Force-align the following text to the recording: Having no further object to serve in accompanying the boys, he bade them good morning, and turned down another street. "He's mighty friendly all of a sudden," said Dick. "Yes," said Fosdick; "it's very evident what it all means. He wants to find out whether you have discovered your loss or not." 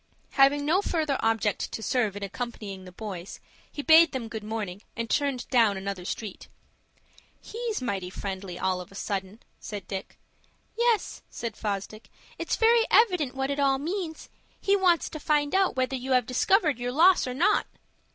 Having 0.31 0.65
no 0.65 0.81
further 0.81 1.17
object 1.19 1.71
to 1.73 1.83
serve 1.83 2.17
in 2.17 2.23
accompanying 2.23 2.85
the 2.85 2.91
boys, 2.91 3.39
he 3.71 3.83
bade 3.83 4.13
them 4.13 4.29
good 4.29 4.43
morning, 4.43 4.81
and 4.95 5.07
turned 5.11 5.47
down 5.49 5.77
another 5.77 6.05
street. 6.05 6.47
"He's 7.39 7.83
mighty 7.83 8.09
friendly 8.09 8.57
all 8.57 8.81
of 8.81 8.91
a 8.91 8.95
sudden," 8.95 9.41
said 9.59 9.87
Dick. 9.87 10.17
"Yes," 10.75 11.21
said 11.29 11.55
Fosdick; 11.55 12.09
"it's 12.39 12.55
very 12.55 12.83
evident 12.89 13.35
what 13.35 13.51
it 13.51 13.59
all 13.59 13.77
means. 13.77 14.27
He 14.59 14.75
wants 14.75 15.07
to 15.09 15.19
find 15.19 15.53
out 15.53 15.75
whether 15.75 15.95
you 15.95 16.13
have 16.13 16.25
discovered 16.25 16.79
your 16.79 16.91
loss 16.91 17.27
or 17.27 17.35
not." 17.35 17.67